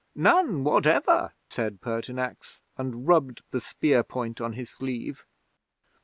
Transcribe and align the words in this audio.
'"None 0.15 0.63
whatever," 0.63 1.31
said 1.47 1.79
Pertinax, 1.79 2.61
and 2.75 3.07
rubbed 3.07 3.43
the 3.51 3.61
spear 3.61 4.01
point 4.01 4.41
on 4.41 4.53
his 4.53 4.67
sleeve. 4.71 5.23